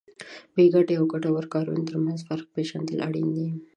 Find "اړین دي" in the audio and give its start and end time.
3.07-3.49